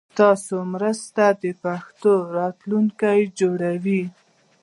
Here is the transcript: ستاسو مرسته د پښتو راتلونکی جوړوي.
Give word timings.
ستاسو 0.13 0.55
مرسته 0.73 1.23
د 1.41 1.43
پښتو 1.63 2.13
راتلونکی 2.37 3.19
جوړوي. 3.39 4.03